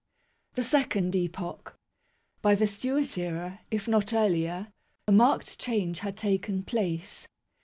[0.55, 1.75] THE SECOND EPOCH.
[2.41, 4.73] By the Stewart era, if not earlier,
[5.07, 7.27] a marked change had taken place.